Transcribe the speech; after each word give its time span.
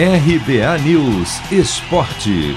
RBA 0.00 0.78
News 0.84 1.40
Esporte. 1.50 2.56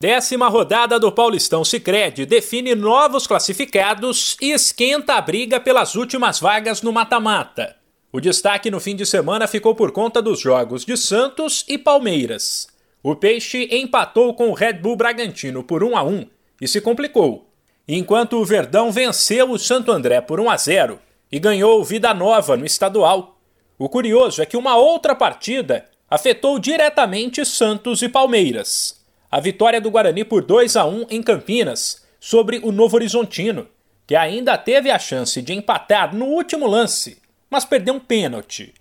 Décima 0.00 0.48
rodada 0.48 0.98
do 0.98 1.12
Paulistão 1.12 1.64
Sicredi 1.64 2.26
define 2.26 2.74
novos 2.74 3.24
classificados 3.24 4.36
e 4.40 4.50
esquenta 4.50 5.14
a 5.14 5.20
briga 5.20 5.60
pelas 5.60 5.94
últimas 5.94 6.40
vagas 6.40 6.82
no 6.82 6.92
mata-mata. 6.92 7.76
O 8.12 8.18
destaque 8.18 8.68
no 8.68 8.80
fim 8.80 8.96
de 8.96 9.06
semana 9.06 9.46
ficou 9.46 9.76
por 9.76 9.92
conta 9.92 10.20
dos 10.20 10.40
jogos 10.40 10.84
de 10.84 10.96
Santos 10.96 11.64
e 11.68 11.78
Palmeiras. 11.78 12.66
O 13.00 13.14
Peixe 13.14 13.68
empatou 13.70 14.34
com 14.34 14.50
o 14.50 14.54
Red 14.54 14.80
Bull 14.80 14.96
Bragantino 14.96 15.62
por 15.62 15.84
1 15.84 15.96
a 15.96 16.02
1 16.02 16.26
e 16.60 16.66
se 16.66 16.80
complicou, 16.80 17.48
enquanto 17.86 18.32
o 18.32 18.44
Verdão 18.44 18.90
venceu 18.90 19.52
o 19.52 19.56
Santo 19.56 19.92
André 19.92 20.20
por 20.20 20.40
1 20.40 20.50
a 20.50 20.56
0 20.56 20.98
e 21.30 21.38
ganhou 21.38 21.84
Vida 21.84 22.12
Nova 22.12 22.56
no 22.56 22.66
estadual 22.66 23.37
o 23.78 23.88
curioso 23.88 24.42
é 24.42 24.46
que 24.46 24.56
uma 24.56 24.76
outra 24.76 25.14
partida 25.14 25.86
afetou 26.10 26.58
diretamente 26.58 27.44
Santos 27.44 28.02
e 28.02 28.08
Palmeiras. 28.08 29.00
A 29.30 29.38
vitória 29.38 29.80
do 29.80 29.90
Guarani 29.90 30.24
por 30.24 30.42
2 30.42 30.74
a 30.76 30.84
1 30.84 31.06
em 31.10 31.22
Campinas 31.22 32.04
sobre 32.18 32.58
o 32.64 32.72
Novo 32.72 32.96
Horizontino, 32.96 33.68
que 34.06 34.16
ainda 34.16 34.58
teve 34.58 34.90
a 34.90 34.98
chance 34.98 35.40
de 35.40 35.52
empatar 35.52 36.14
no 36.14 36.24
último 36.24 36.66
lance, 36.66 37.18
mas 37.48 37.64
perdeu 37.64 37.94
um 37.94 38.00
pênalti. 38.00 38.74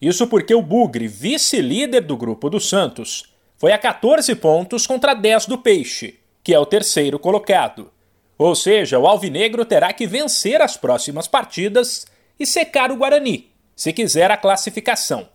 Isso 0.00 0.26
porque 0.28 0.54
o 0.54 0.62
Bugre, 0.62 1.08
vice-líder 1.08 2.02
do 2.02 2.16
grupo 2.16 2.48
do 2.48 2.60
Santos, 2.60 3.24
foi 3.58 3.72
a 3.72 3.78
14 3.78 4.34
pontos 4.36 4.86
contra 4.86 5.12
10 5.12 5.46
do 5.46 5.58
Peixe, 5.58 6.20
que 6.42 6.54
é 6.54 6.58
o 6.58 6.64
terceiro 6.64 7.18
colocado. 7.18 7.90
Ou 8.38 8.54
seja, 8.54 8.98
o 8.98 9.06
Alvinegro 9.06 9.64
terá 9.64 9.92
que 9.92 10.06
vencer 10.06 10.62
as 10.62 10.76
próximas 10.76 11.26
partidas 11.26 12.06
e 12.38 12.46
secar 12.46 12.92
o 12.92 12.96
Guarani, 12.96 13.47
se 13.78 13.92
quiser 13.92 14.28
a 14.28 14.36
classificação. 14.36 15.28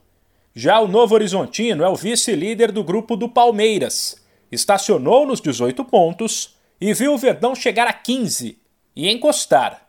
Já 0.54 0.78
o 0.82 0.88
Novo 0.88 1.16
Horizontino 1.16 1.82
é 1.82 1.88
o 1.88 1.96
vice-líder 1.96 2.74
do 2.74 2.84
grupo 2.84 3.16
do 3.16 3.30
Palmeiras. 3.30 4.22
Estacionou 4.52 5.26
nos 5.26 5.40
18 5.40 5.86
pontos 5.86 6.58
e 6.80 6.94
viu 6.94 7.14
o 7.14 7.18
Verdão 7.18 7.56
chegar 7.56 7.88
a 7.88 7.94
15 7.94 8.60
e 8.94 9.10
encostar. 9.10 9.88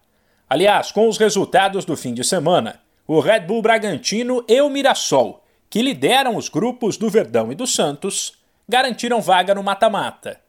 Aliás, 0.49 0.93
com 0.93 1.09
os 1.09 1.19
resultados 1.19 1.85
do 1.85 1.97
fim 1.97 2.15
de 2.15 2.23
semana, 2.23 2.81
o 3.09 3.19
Red 3.19 3.41
Bull 3.41 3.61
Bragantino 3.61 4.45
e 4.47 4.61
o 4.61 4.71
Mirassol, 4.71 5.43
que 5.69 5.83
lideram 5.83 6.37
os 6.37 6.49
grupos 6.49 6.97
do 6.97 7.11
Verdão 7.11 7.51
e 7.51 7.57
do 7.57 7.67
Santos, 7.67 8.35
garantiram 8.69 9.21
vaga 9.21 9.53
no 9.53 9.65
mata-mata. 9.65 10.41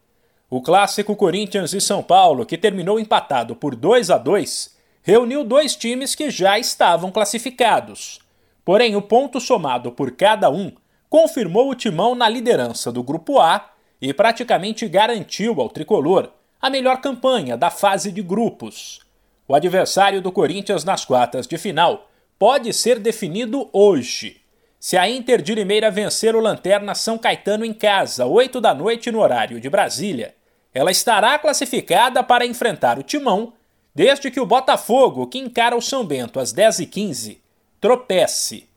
O 0.48 0.61
clássico 0.61 1.16
Corinthians 1.16 1.73
e 1.73 1.81
São 1.81 2.03
Paulo, 2.03 2.45
que 2.45 2.56
terminou 2.56 3.00
empatado 3.00 3.56
por 3.56 3.76
2 3.76 4.11
a 4.11 4.20
2, 4.20 4.75
reuniu 5.06 5.44
dois 5.44 5.75
times 5.75 6.16
que 6.16 6.31
já 6.31 6.58
estavam 6.58 7.11
classificados. 7.11 8.17
Porém, 8.66 8.95
o 8.95 9.02
ponto 9.03 9.39
somado 9.39 9.92
por 9.92 10.09
cada 10.09 10.50
um 10.50 10.72
confirmou 11.08 11.70
o 11.70 11.75
timão 11.75 12.16
na 12.16 12.28
liderança 12.28 12.92
do 12.92 13.03
Grupo 13.03 13.39
A 13.39 13.70
e 14.02 14.11
praticamente 14.11 14.88
garantiu 14.88 15.61
ao 15.61 15.70
tricolor 15.70 16.31
a 16.59 16.72
melhor 16.72 17.02
campanha 17.02 17.56
da 17.56 17.70
fase 17.70 18.11
de 18.11 18.23
grupos. 18.23 19.00
O 19.48 19.53
adversário 19.53 20.23
do 20.23 20.31
Corinthians 20.31 20.83
nas 20.83 21.06
quartas 21.06 21.45
de 21.45 21.59
final 21.59 22.09
pode 22.39 22.73
ser 22.73 22.98
definido 22.98 23.70
hoje. 23.72 24.42
Se 24.80 24.98
a 24.98 25.08
Inter 25.08 25.39
de 25.39 25.53
Limeira 25.53 25.92
vencer 25.92 26.36
o 26.36 26.39
Lanterna 26.39 26.95
São 26.95 27.16
Caetano 27.16 27.64
em 27.64 27.73
casa, 27.73 28.26
8 28.26 28.59
da 28.59 28.73
noite 28.73 29.11
no 29.11 29.20
horário 29.20 29.61
de 29.61 29.70
Brasília, 29.70 30.33
ela 30.73 30.89
estará 30.89 31.38
classificada 31.38 32.23
para 32.23 32.44
enfrentar 32.44 32.98
o 32.98 33.03
Timão 33.03 33.53
desde 33.96 34.30
que 34.30 34.42
o 34.42 34.46
Botafogo, 34.46 35.26
que 35.26 35.40
encara 35.40 35.76
o 35.76 35.82
São 35.82 36.06
Bento 36.06 36.38
às 36.38 36.54
10h15, 36.54 37.38
tropece. 37.80 38.68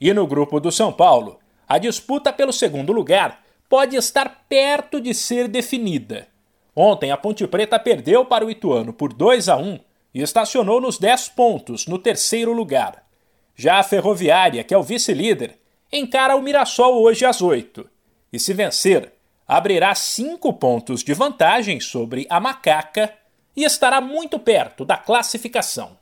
E 0.00 0.12
no 0.12 0.26
grupo 0.26 0.58
do 0.58 0.72
São 0.72 0.92
Paulo, 0.92 1.38
a 1.68 1.78
disputa 1.78 2.32
pelo 2.32 2.52
segundo 2.52 2.92
lugar 2.92 3.44
pode 3.68 3.94
estar 3.94 4.44
perto 4.48 5.00
de 5.00 5.14
ser 5.14 5.46
definida. 5.46 6.26
Ontem, 6.74 7.12
a 7.12 7.16
Ponte 7.16 7.46
Preta 7.46 7.78
perdeu 7.78 8.24
para 8.24 8.44
o 8.44 8.50
Ituano 8.50 8.92
por 8.92 9.12
2 9.12 9.48
a 9.48 9.56
1 9.56 9.78
e 10.12 10.20
estacionou 10.20 10.80
nos 10.80 10.98
10 10.98 11.28
pontos, 11.28 11.86
no 11.86 11.96
terceiro 11.96 12.52
lugar. 12.52 13.06
Já 13.54 13.78
a 13.78 13.82
Ferroviária, 13.84 14.64
que 14.64 14.74
é 14.74 14.78
o 14.78 14.82
vice-líder, 14.82 15.56
encara 15.92 16.34
o 16.34 16.42
Mirassol 16.42 17.00
hoje 17.00 17.24
às 17.24 17.40
8 17.40 17.88
e, 18.32 18.40
se 18.40 18.52
vencer, 18.52 19.12
abrirá 19.46 19.94
5 19.94 20.52
pontos 20.54 21.04
de 21.04 21.14
vantagem 21.14 21.78
sobre 21.78 22.26
a 22.28 22.40
Macaca 22.40 23.14
e 23.56 23.64
estará 23.64 24.00
muito 24.00 24.38
perto 24.38 24.84
da 24.84 24.96
classificação. 24.96 25.96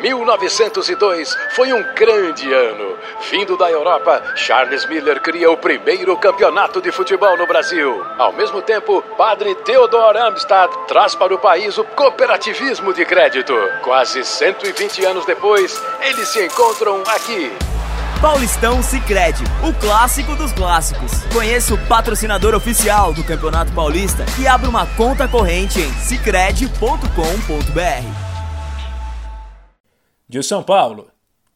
1902 0.00 1.36
foi 1.50 1.72
um 1.72 1.82
grande 1.94 2.52
ano. 2.52 2.96
Vindo 3.30 3.56
da 3.56 3.70
Europa, 3.70 4.22
Charles 4.34 4.86
Miller 4.86 5.20
cria 5.20 5.50
o 5.50 5.56
primeiro 5.56 6.16
campeonato 6.16 6.80
de 6.80 6.90
futebol 6.90 7.36
no 7.36 7.46
Brasil. 7.46 8.04
Ao 8.18 8.32
mesmo 8.32 8.62
tempo, 8.62 9.02
padre 9.16 9.54
Theodor 9.56 10.16
Amstad 10.16 10.70
traz 10.86 11.14
para 11.14 11.34
o 11.34 11.38
país 11.38 11.76
o 11.78 11.84
cooperativismo 11.84 12.92
de 12.92 13.04
crédito. 13.04 13.54
Quase 13.82 14.24
120 14.24 15.04
anos 15.04 15.26
depois, 15.26 15.80
eles 16.00 16.28
se 16.28 16.44
encontram 16.44 17.02
aqui. 17.06 17.52
Paulistão 18.24 18.82
Sicredi, 18.82 19.44
o 19.62 19.70
clássico 19.78 20.34
dos 20.34 20.50
clássicos. 20.50 21.12
Conheça 21.30 21.74
o 21.74 21.86
patrocinador 21.86 22.54
oficial 22.54 23.12
do 23.12 23.22
Campeonato 23.22 23.70
Paulista 23.72 24.24
e 24.40 24.46
abra 24.46 24.66
uma 24.66 24.86
conta 24.86 25.28
corrente 25.28 25.78
em 25.78 25.92
sicredi.com.br. 25.92 27.04
De 30.26 30.42
São 30.42 30.62
Paulo, 30.62 31.10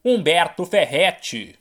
Humberto 0.05 0.67
Ferretti. 0.67 1.59